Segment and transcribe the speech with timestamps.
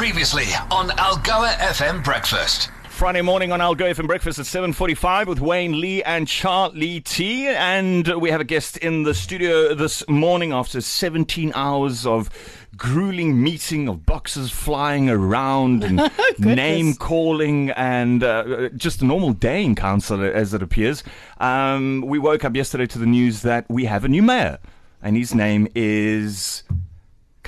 [0.00, 2.70] Previously on Algoa FM Breakfast.
[2.88, 7.48] Friday morning on Algoa FM Breakfast at 7.45 with Wayne Lee and Charlie T.
[7.48, 12.30] And we have a guest in the studio this morning after 17 hours of
[12.78, 19.62] grueling meeting of boxes flying around and name calling and uh, just a normal day
[19.62, 21.04] in council as it appears.
[21.40, 24.60] Um, we woke up yesterday to the news that we have a new mayor
[25.02, 26.62] and his name is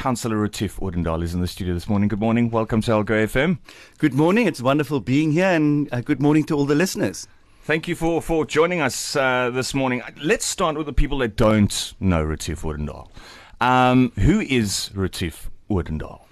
[0.03, 2.09] Councillor Retief Odendaal is in the studio this morning.
[2.09, 2.51] Good morning.
[2.51, 3.59] Welcome to Algoa FM.
[3.99, 4.49] Good morning.
[4.49, 7.29] It's wonderful being here, and uh, good morning to all the listeners.
[7.63, 10.03] Thank you for, for joining us uh, this morning.
[10.21, 13.11] Let's start with the people that don't know Retief Odendaal.
[13.61, 16.23] Um, who is Retief Odendaal?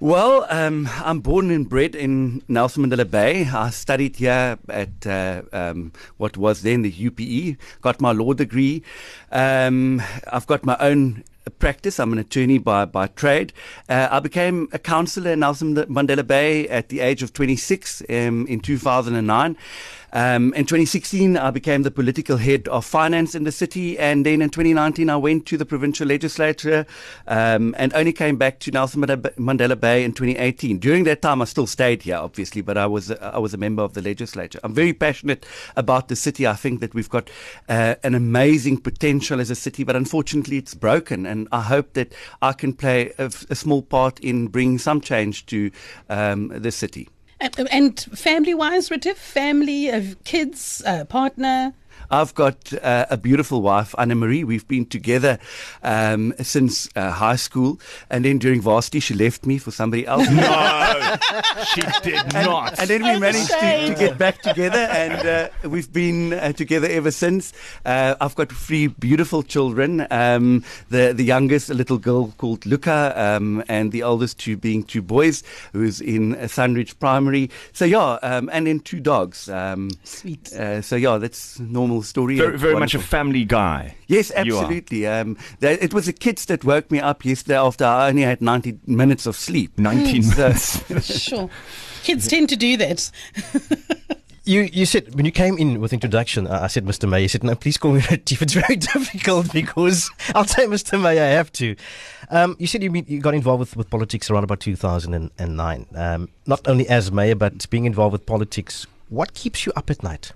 [0.00, 3.44] Well, um, I'm born and bred in Nelson Mandela Bay.
[3.44, 8.82] I studied here at uh, um, what was then the UPE, got my law degree.
[9.30, 10.02] Um,
[10.32, 11.98] I've got my own practice.
[11.98, 13.52] I'm an attorney by, by trade.
[13.88, 18.46] Uh, I became a councillor in Nelson Mandela Bay at the age of 26 um,
[18.46, 19.56] in 2009.
[20.12, 24.42] Um, in 2016, I became the political head of finance in the city, and then
[24.42, 26.86] in 2019, I went to the provincial legislature
[27.26, 30.78] um, and only came back to Nelson Mandela Bay in 2018.
[30.78, 33.82] During that time, I still stayed here, obviously, but I was I was a member
[33.82, 34.58] of the legislature.
[34.64, 36.46] I'm very passionate about the city.
[36.46, 37.30] I think that we've got
[37.68, 42.12] uh, an amazing potential as a city, but unfortunately, it's broken, and I hope that
[42.42, 45.70] I can play a, a small part in bringing some change to
[46.08, 47.08] um, the city.
[47.40, 49.88] And family wise, Retief, family,
[50.24, 51.74] kids, uh, partner?
[52.10, 54.42] I've got uh, a beautiful wife, Anna Marie.
[54.42, 55.38] We've been together
[55.82, 57.80] um, since uh, high school,
[58.10, 60.28] and then during varsity, she left me for somebody else.
[60.30, 61.16] no,
[61.72, 62.78] she did and, not.
[62.80, 66.88] And then we managed to, to, get back together, and uh, we've been uh, together
[66.88, 67.52] ever since.
[67.84, 70.06] Uh, I've got three beautiful children.
[70.10, 74.82] Um, the the youngest, a little girl called Luca, um, and the oldest two being
[74.82, 77.50] two boys, who's in Sunridge Primary.
[77.72, 79.48] So yeah, um, and then two dogs.
[79.48, 80.52] Um, Sweet.
[80.52, 82.36] Uh, so yeah, that's normal story.
[82.36, 83.96] Very, very much a family guy.
[84.06, 85.06] Yes, absolutely.
[85.06, 88.80] Um, it was the kids that woke me up yesterday after I only had 90
[88.86, 89.72] minutes of sleep.
[89.78, 91.22] 19 minutes.
[91.22, 91.50] sure.
[92.02, 93.10] Kids tend to do that.
[94.44, 97.08] you you said when you came in with introduction, uh, I said, Mr.
[97.08, 97.22] May.
[97.22, 98.42] You said, no, please call me Retief.
[98.42, 101.00] It's very difficult because I'll say Mr.
[101.00, 101.20] May.
[101.20, 101.76] I have to.
[102.30, 105.86] Um, you said you, you got involved with, with politics around about 2009.
[105.94, 108.86] Um, not only as mayor, but being involved with politics.
[109.08, 110.32] What keeps you up at night?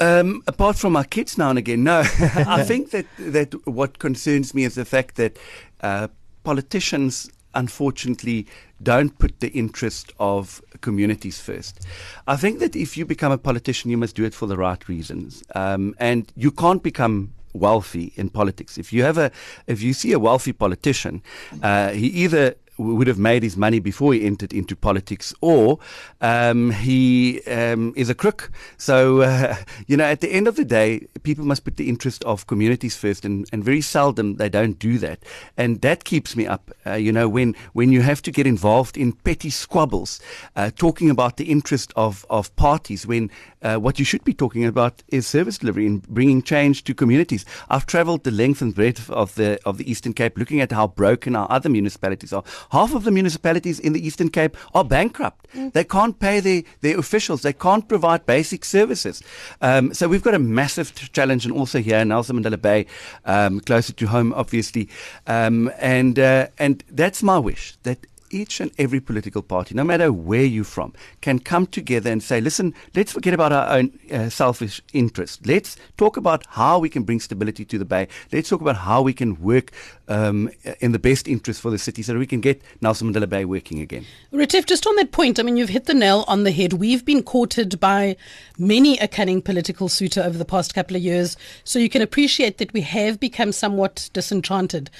[0.00, 2.00] Um, apart from my kids now and again, no.
[2.20, 5.38] I think that that what concerns me is the fact that
[5.80, 6.08] uh,
[6.44, 8.46] politicians, unfortunately,
[8.82, 11.86] don't put the interest of communities first.
[12.26, 14.88] I think that if you become a politician, you must do it for the right
[14.88, 18.78] reasons, um, and you can't become wealthy in politics.
[18.78, 19.30] If you have a,
[19.66, 21.22] if you see a wealthy politician,
[21.62, 25.78] uh, he either would have made his money before he entered into politics, or
[26.20, 28.50] um, he um, is a crook.
[28.76, 29.56] So, uh,
[29.86, 32.96] you know, at the end of the day, people must put the interest of communities
[32.96, 35.22] first, and, and very seldom they don't do that.
[35.56, 36.70] And that keeps me up.
[36.86, 40.20] Uh, you know, when, when you have to get involved in petty squabbles,
[40.56, 43.30] uh, talking about the interest of, of parties, when
[43.62, 47.44] uh, what you should be talking about is service delivery and bringing change to communities.
[47.68, 50.88] I've travelled the length and breadth of the of the Eastern Cape, looking at how
[50.88, 52.42] broken our other municipalities are.
[52.72, 55.46] Half of the municipalities in the Eastern Cape are bankrupt.
[55.54, 55.72] Mm.
[55.74, 57.42] They can't pay their, their officials.
[57.42, 59.22] They can't provide basic services.
[59.60, 62.86] Um, so we've got a massive challenge, and also here in Nelson Mandela Bay,
[63.26, 64.88] um, closer to home, obviously.
[65.26, 70.12] Um, and uh, and that's my wish that each and every political party, no matter
[70.12, 74.28] where you're from, can come together and say, listen, let's forget about our own uh,
[74.28, 75.46] selfish interest.
[75.46, 78.08] Let's talk about how we can bring stability to the Bay.
[78.32, 79.72] Let's talk about how we can work
[80.08, 80.50] um,
[80.80, 83.44] in the best interest for the city so that we can get Nelson Mandela Bay
[83.44, 84.04] working again.
[84.30, 86.74] Retief, just on that point, I mean, you've hit the nail on the head.
[86.74, 88.16] We've been courted by
[88.58, 92.58] many a cunning political suitor over the past couple of years, so you can appreciate
[92.58, 94.90] that we have become somewhat disenchanted.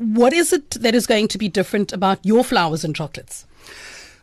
[0.00, 3.44] What is it that is going to be different about your flowers and chocolates?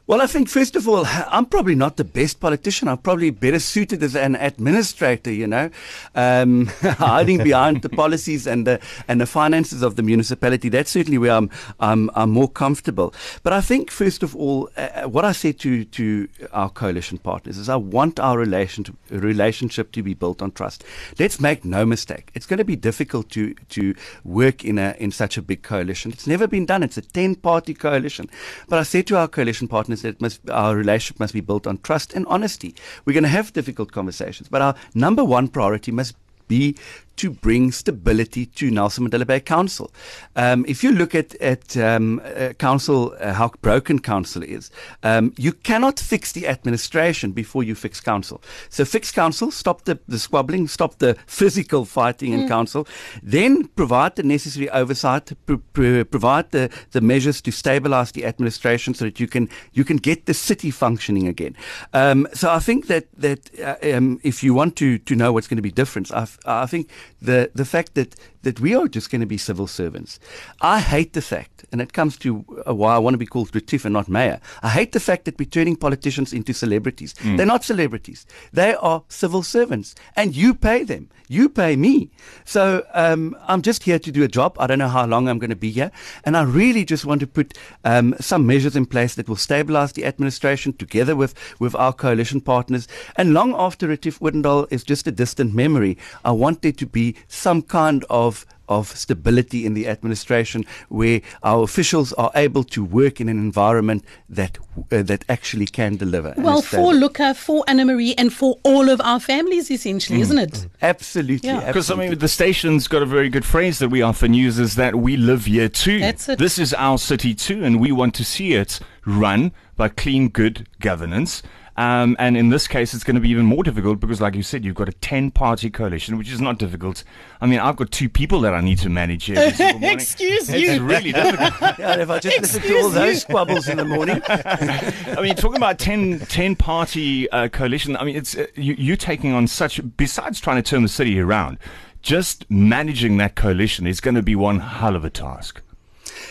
[0.07, 2.87] Well, I think first of all, I'm probably not the best politician.
[2.87, 5.69] I'm probably better suited as an administrator, you know,
[6.15, 10.69] um, hiding behind the policies and the and the finances of the municipality.
[10.69, 11.49] That's certainly where I'm
[11.81, 13.13] I'm, I'm more comfortable.
[13.43, 17.57] But I think first of all, uh, what I say to to our coalition partners
[17.57, 20.85] is I want our relation to, relationship to be built on trust.
[21.19, 22.31] Let's make no mistake.
[22.33, 23.93] It's going to be difficult to to
[24.23, 26.13] work in a in such a big coalition.
[26.13, 26.81] It's never been done.
[26.81, 28.29] It's a ten party coalition.
[28.69, 31.67] But I say to our coalition partners is that must, our relationship must be built
[31.67, 32.75] on trust and honesty.
[33.05, 36.15] We're going to have difficult conversations, but our number one priority must
[36.47, 36.75] be
[37.17, 39.91] to bring stability to Nelson Mandela Bay Council.
[40.35, 44.71] Um, if you look at at um, uh, council, uh, how broken council is,
[45.03, 48.41] um, you cannot fix the administration before you fix council.
[48.69, 52.87] So fix council, stop the, the squabbling, stop the physical fighting in council,
[53.23, 58.93] then provide the necessary oversight, pr- pr- provide the, the measures to stabilize the administration
[58.93, 61.55] so that you can you can get the city functioning again.
[61.93, 65.47] Um, so I think that that uh, um, if you want to to know what's
[65.47, 66.89] going to be different, I, I think
[67.21, 70.19] the the fact that that we are just going to be civil servants.
[70.61, 73.53] I hate the fact, and it comes to uh, why I want to be called
[73.53, 74.39] Retief and not mayor.
[74.61, 77.13] I hate the fact that we're turning politicians into celebrities.
[77.37, 78.25] They're not celebrities.
[78.53, 81.09] They are civil servants, and you pay them.
[81.29, 82.09] You pay me.
[82.45, 84.55] So um, I'm just here to do a job.
[84.59, 85.91] I don't know how long I'm going to be here,
[86.23, 89.91] and I really just want to put um, some measures in place that will stabilize
[89.91, 92.87] the administration together with with our coalition partners.
[93.15, 97.15] And long after Retief Odendaal is just a distant memory, I want there to be
[97.27, 103.21] some kind of of stability in the administration where our officials are able to work
[103.21, 104.57] in an environment that
[104.91, 106.33] uh, that actually can deliver.
[106.37, 110.67] Well, for Luca, for Anna Marie, and for all of our families, essentially, isn't it?
[110.81, 111.65] absolutely, Yeah.
[111.65, 114.75] Because I mean, the station's got a very good phrase that we often use: is
[114.75, 115.99] that we live here too.
[115.99, 116.39] That's it.
[116.39, 120.67] This is our city too, and we want to see it run by clean, good
[120.79, 121.43] governance.
[121.77, 124.41] Um, and in this case, it's going to be even more difficult because, like you
[124.41, 127.03] said, you've got a 10 party coalition, which is not difficult.
[127.39, 129.37] I mean, I've got two people that I need to manage here.
[129.37, 129.89] every morning.
[129.91, 130.83] Excuse me, It's you.
[130.83, 131.53] really difficult.
[131.79, 135.35] yeah, and if I just listen to all those squabbles in the morning, I mean,
[135.35, 139.45] talking about 10, 10 party uh, coalition, I mean, it's uh, you, you're taking on
[139.45, 141.59] such, besides trying to turn the city around,
[142.01, 145.61] just managing that coalition is going to be one hell of a task.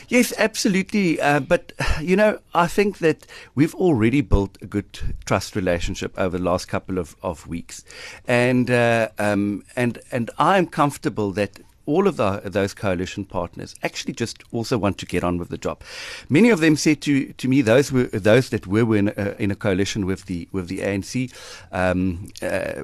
[0.08, 1.20] Yes, absolutely.
[1.20, 6.38] Uh, but, you know, I think that we've already built a good trust relationship over
[6.38, 7.84] the last couple of, of weeks.
[8.26, 14.12] And, uh, um, and, and I'm comfortable that all of the, those coalition partners actually
[14.12, 15.80] just also want to get on with the job.
[16.28, 19.50] Many of them said to, to me, those were those that were in a, in
[19.50, 21.32] a coalition with the with the ANC,
[21.72, 22.82] um, uh,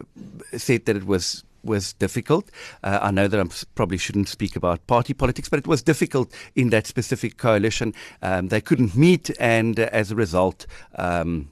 [0.56, 2.50] said that it was was difficult.
[2.82, 3.44] Uh, I know that I
[3.74, 7.94] probably shouldn't speak about party politics, but it was difficult in that specific coalition.
[8.22, 10.66] Um, they couldn't meet, and uh, as a result.
[10.96, 11.50] Um,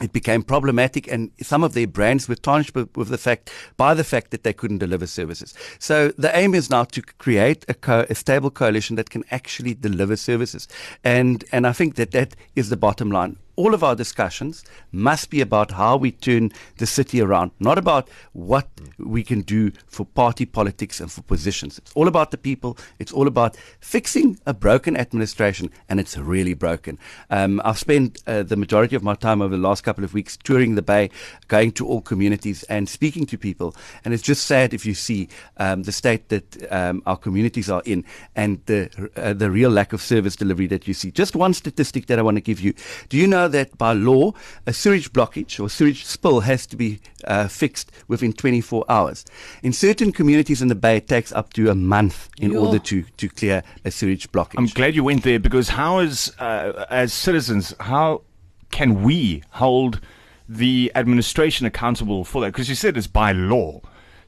[0.00, 4.04] it became problematic, and some of their brands were tarnished with, the fact by the
[4.04, 5.54] fact that they couldn't deliver services.
[5.78, 9.74] So the aim is now to create a, co- a stable coalition that can actually
[9.74, 10.68] deliver services,
[11.02, 13.38] and and I think that that is the bottom line.
[13.58, 14.62] All of our discussions
[14.92, 18.68] must be about how we turn the city around, not about what
[18.98, 21.76] we can do for party politics and for positions.
[21.76, 22.78] It's all about the people.
[23.00, 27.00] It's all about fixing a broken administration, and it's really broken.
[27.30, 30.36] Um, I've spent uh, the majority of my time over the last couple of weeks
[30.36, 31.10] touring the Bay,
[31.48, 33.74] going to all communities and speaking to people.
[34.04, 37.82] And it's just sad if you see um, the state that um, our communities are
[37.84, 38.04] in
[38.36, 41.10] and the uh, the real lack of service delivery that you see.
[41.10, 42.72] Just one statistic that I want to give you.
[43.08, 44.32] Do you know that by law,
[44.66, 49.24] a sewage blockage or sewage spill has to be uh, fixed within 24 hours?
[49.62, 52.66] In certain communities in the Bay, it takes up to a month in Yo.
[52.66, 54.54] order to, to clear a sewage blockage.
[54.58, 58.22] I'm glad you went there because how is, uh, as citizens, how
[58.70, 60.00] can we hold
[60.48, 62.48] the administration accountable for that?
[62.52, 63.80] Because you said it's by law.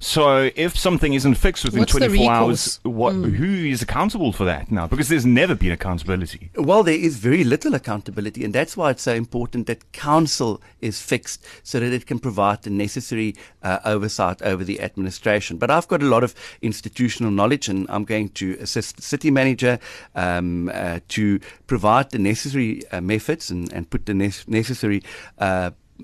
[0.03, 2.81] So if something isn't fixed within What's 24 hours, recourse?
[2.85, 4.87] what, who is accountable for that now?
[4.87, 6.51] Because there's never been accountability.
[6.57, 11.03] Well, there is very little accountability, and that's why it's so important that council is
[11.03, 15.59] fixed so that it can provide the necessary uh, oversight over the administration.
[15.59, 19.31] But I've got a lot of institutional knowledge, and I'm going to assist the city
[19.31, 19.79] manager
[20.15, 25.03] um, uh, to provide the necessary uh, methods and, and put the ne- necessary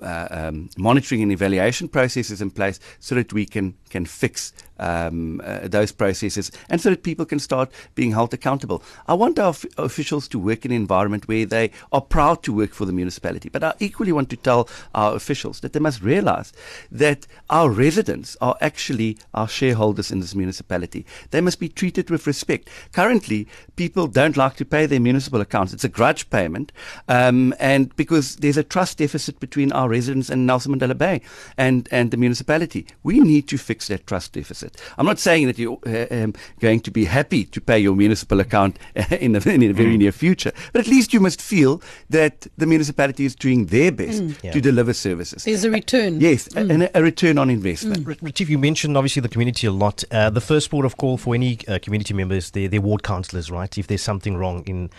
[0.01, 5.41] uh, um, monitoring and evaluation processes in place so that we can can fix um,
[5.43, 8.83] uh, those processes and so that people can start being held accountable.
[9.07, 12.53] I want our f- officials to work in an environment where they are proud to
[12.53, 16.01] work for the municipality, but I equally want to tell our officials that they must
[16.01, 16.53] realize
[16.91, 21.05] that our residents are actually our shareholders in this municipality.
[21.31, 22.69] They must be treated with respect.
[22.91, 25.73] Currently, people don't like to pay their municipal accounts.
[25.73, 26.71] It's a grudge payment,
[27.07, 31.21] um, and because there's a trust deficit between our residents and Nelson Mandela Bay
[31.57, 34.66] and, and the municipality, we need to fix that trust deficit.
[34.97, 38.39] I'm not saying that you're uh, um, going to be happy to pay your municipal
[38.39, 38.77] account
[39.19, 42.65] in the, in the very near future, but at least you must feel that the
[42.65, 44.51] municipality is doing their best Yeah.
[44.51, 45.43] to deliver services.
[45.43, 46.19] There's a return.
[46.21, 48.07] Yes, a- and a, a return on investment.
[48.07, 50.03] R- Retief, you mentioned obviously the community a lot.
[50.11, 53.49] Uh, the first port of call for any uh, community members, their, their ward councillors,
[53.51, 53.77] right?
[53.77, 54.89] If there's something wrong in,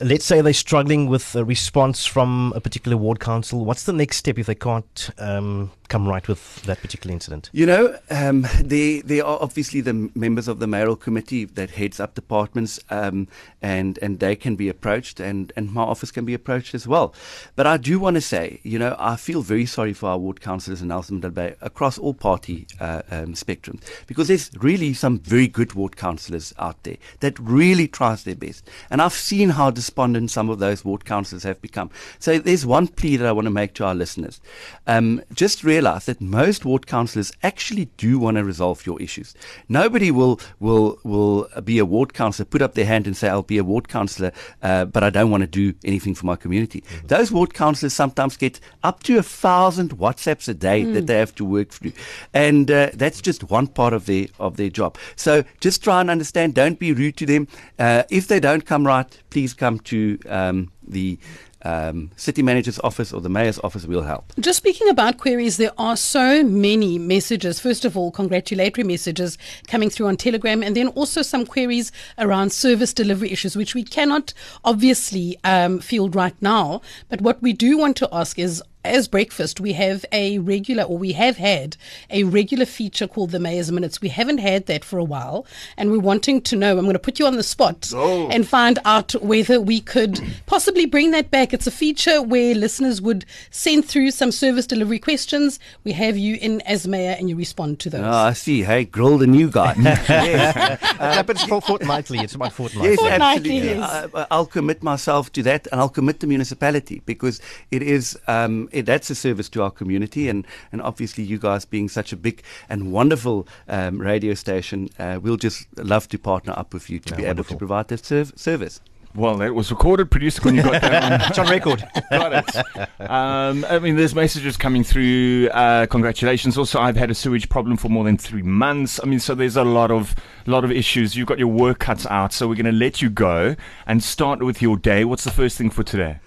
[0.00, 4.16] let's say they're struggling with a response from a particular ward council, what's the next
[4.18, 7.50] step if they can't um, come right with that particular incident?
[7.52, 11.98] You know, um, there, there are obviously the members of the mayoral committee that heads
[11.98, 13.28] up departments, um,
[13.62, 17.14] and, and they can be approached, and, and my office can be approached as well.
[17.54, 20.42] But I do want to say, you know, I feel very sorry for our ward
[20.42, 25.48] councillors in Nelson Bay across all party uh, um, spectrums because there's really some very
[25.48, 28.68] good ward councillors out there that really tries their best.
[28.90, 31.88] And I've seen how despondent some of those ward councillors have become.
[32.18, 34.42] So there's one plea that I want to make to our listeners.
[34.86, 39.34] Um, just realize that most ward councillors actually do want to resolve your issues.
[39.80, 40.34] Nobody will
[40.66, 43.64] will will be a ward councillor, put up their hand and say, "I'll be a
[43.72, 44.32] ward councillor,
[44.62, 47.06] uh, but I don't want to do anything for my community." Mm-hmm.
[47.14, 50.94] Those ward councillors sometimes get up to a thousand WhatsApps a day mm.
[50.94, 51.92] that they have to work through,
[52.34, 54.98] and uh, that's just one part of their of their job.
[55.16, 56.54] So just try and understand.
[56.54, 57.48] Don't be rude to them.
[57.78, 61.18] Uh, if they don't come right, please come to um, the
[61.66, 64.32] um, city manager's office or the mayor's office will help.
[64.38, 67.58] Just speaking about queries, there are so many messages.
[67.58, 72.52] First of all, congratulatory messages coming through on Telegram, and then also some queries around
[72.52, 74.32] service delivery issues, which we cannot
[74.64, 76.80] obviously um, field right now.
[77.08, 80.98] But what we do want to ask is as breakfast, we have a regular, or
[80.98, 81.76] we have had
[82.10, 84.00] a regular feature called the Mayor's Minutes.
[84.00, 86.78] We haven't had that for a while, and we're wanting to know.
[86.78, 88.28] I'm going to put you on the spot oh.
[88.28, 91.52] and find out whether we could possibly bring that back.
[91.52, 95.58] It's a feature where listeners would send through some service delivery questions.
[95.84, 98.02] We have you in as mayor, and you respond to those.
[98.02, 98.62] Oh, I see.
[98.62, 99.74] Hey, grill the new guy.
[99.78, 100.56] yes.
[100.56, 102.18] uh, it happens fortnightly.
[102.18, 102.90] It's about fortnightly.
[102.90, 103.80] Yes, fortnightly, absolutely.
[103.80, 104.10] Yes.
[104.14, 107.40] I, I'll commit myself to that, and I'll commit the municipality because
[107.70, 108.18] it is.
[108.26, 112.12] Um, it, that's a service to our community, and, and obviously you guys being such
[112.12, 116.90] a big and wonderful um, radio station, uh, we'll just love to partner up with
[116.90, 117.54] you to yeah, be wonderful.
[117.54, 118.80] able to provide that serv- service.
[119.16, 121.12] Well, it was recorded, produced when you got that on.
[121.30, 121.82] it's on record.
[122.10, 123.00] got it.
[123.00, 125.48] Um, I mean, there's messages coming through.
[125.48, 126.58] Uh, congratulations.
[126.58, 129.00] Also, I've had a sewage problem for more than three months.
[129.02, 130.14] I mean, so there's a lot of
[130.44, 131.16] lot of issues.
[131.16, 133.56] You've got your work cut out, so we're going to let you go
[133.86, 135.06] and start with your day.
[135.06, 136.18] What's the first thing for today?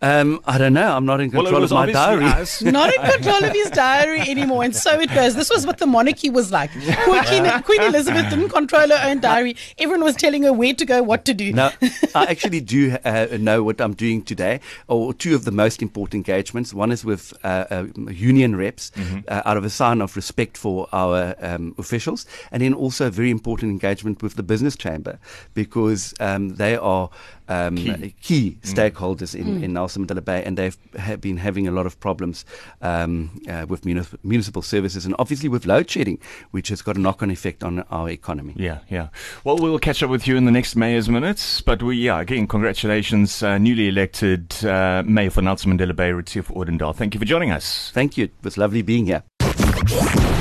[0.00, 0.94] Um, I don't know.
[0.94, 2.24] I'm not in control well, of my diary.
[2.62, 5.34] not in control of his diary anymore, and so it goes.
[5.34, 6.70] This was what the monarchy was like.
[6.70, 9.56] Queen, Queen Elizabeth didn't control her own diary.
[9.76, 11.52] Everyone was telling her where to go, what to do.
[11.52, 11.72] No,
[12.14, 16.28] I actually do uh, know what I'm doing today, or two of the most important
[16.28, 16.72] engagements.
[16.72, 19.18] One is with uh, uh, union reps, mm-hmm.
[19.26, 23.10] Uh, out of a sign of respect for our um, officials, and then also a
[23.10, 25.18] very important engagement with the business chamber
[25.54, 27.10] because um, they are
[27.48, 28.14] um, key.
[28.20, 28.58] key.
[28.60, 28.74] Mm.
[28.74, 29.40] stakeholders mm.
[29.40, 29.62] in, mm.
[29.62, 32.44] in Nelson Mandela Bay, and they've have been having a lot of problems
[32.82, 36.18] um, uh, with municipal, municipal services and obviously with load shedding,
[36.50, 38.54] which has got a knock on effect on our economy.
[38.56, 39.08] Yeah, yeah.
[39.44, 42.46] Well, we'll catch up with you in the next Mayor's Minutes, but we, yeah, again,
[42.46, 46.94] congratulations, uh, newly elected uh, Mayor for Nelson Mandela Bay, Retief Odendaal.
[46.94, 47.90] Thank you for joining us.
[47.92, 48.24] Thank you.
[48.24, 49.22] It was lovely being here.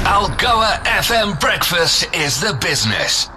[0.05, 3.29] Algoa FM Breakfast is the business.